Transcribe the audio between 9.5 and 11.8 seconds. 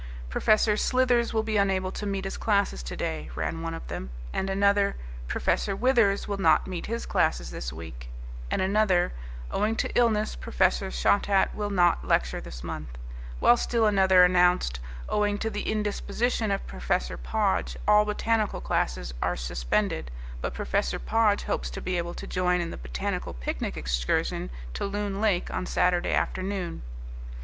"Owing to illness, Professor Shottat will